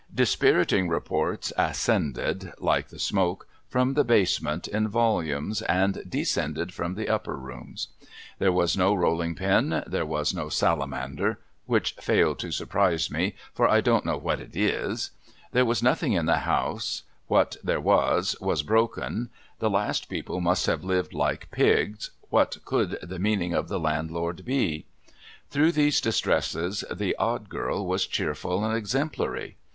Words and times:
Dispiriting 0.11 0.89
reports 0.89 1.53
ascended 1.59 2.53
(like 2.57 2.87
the 2.87 2.97
smoke) 2.97 3.47
from 3.69 3.93
the 3.93 4.03
basement 4.03 4.67
in 4.67 4.87
volumes, 4.87 5.61
and 5.61 6.01
descended 6.09 6.73
from 6.73 6.95
the 6.95 7.07
upper 7.07 7.37
rooms. 7.37 7.89
There 8.39 8.51
was 8.51 8.75
no 8.75 8.95
rolling 8.95 9.35
pin, 9.35 9.83
there 9.85 10.07
was 10.07 10.33
no 10.33 10.49
salamander 10.49 11.37
(which 11.67 11.91
failed 12.01 12.39
to 12.39 12.51
surprise 12.51 13.11
me, 13.11 13.35
for 13.53 13.69
I 13.69 13.79
don't 13.79 14.03
know 14.03 14.17
what 14.17 14.39
it 14.39 14.55
is), 14.55 15.11
there 15.51 15.65
was 15.65 15.83
nothing 15.83 16.13
in 16.13 16.25
the 16.25 16.39
house, 16.49 17.03
w^hat 17.29 17.57
there 17.63 17.79
was, 17.79 18.35
was 18.41 18.63
broken, 18.63 19.29
the 19.59 19.69
last 19.69 20.09
people 20.09 20.41
must 20.41 20.65
have 20.65 20.83
lived 20.83 21.13
like 21.13 21.51
pigs, 21.51 22.09
what 22.31 22.57
could 22.65 22.97
the 23.03 23.19
meaning 23.19 23.53
of 23.53 23.67
the 23.67 23.79
landlord 23.79 24.43
be? 24.45 24.87
Through 25.51 25.73
these 25.73 26.01
distresses, 26.01 26.83
the 26.91 27.15
Odd 27.17 27.49
Girl 27.49 27.85
was 27.85 28.07
cheerful 28.07 28.65
and 28.65 28.75
exemplary. 28.75 29.57